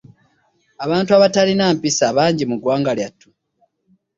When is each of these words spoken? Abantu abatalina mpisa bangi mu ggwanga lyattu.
Abantu 0.85 1.11
abatalina 1.17 1.65
mpisa 1.77 2.05
bangi 2.17 2.43
mu 2.49 2.55
ggwanga 2.57 2.91
lyattu. 2.97 3.29